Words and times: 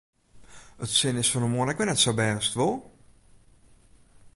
It 0.83 0.89
sin 0.93 1.19
is 1.21 1.31
fan 1.31 1.45
'e 1.45 1.49
moarn 1.51 1.71
ek 1.71 1.79
wer 1.79 1.87
net 1.89 2.01
sa 2.03 2.13
bêst, 2.19 2.51
wol? 2.57 2.77